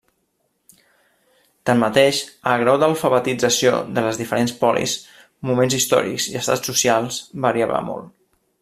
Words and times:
Tanmateix, 1.69 2.21
el 2.53 2.63
grau 2.63 2.79
d’alfabetització 2.83 3.73
de 3.99 4.05
les 4.07 4.19
diferents 4.23 4.55
polis, 4.63 4.97
moments 5.51 5.77
històrics 5.81 6.27
i 6.33 6.41
estrats 6.41 6.71
socials 6.73 7.21
variava 7.47 7.85
molt. 7.93 8.11